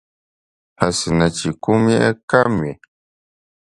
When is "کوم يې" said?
1.63-2.05